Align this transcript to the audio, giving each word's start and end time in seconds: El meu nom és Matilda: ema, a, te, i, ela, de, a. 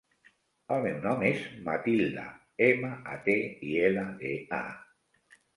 El 0.75 0.79
meu 0.85 0.95
nom 1.03 1.19
és 1.27 1.43
Matilda: 1.67 2.25
ema, 2.69 2.91
a, 3.17 3.21
te, 3.29 3.37
i, 3.71 3.77
ela, 3.91 4.09
de, 4.25 4.33
a. 4.65 5.41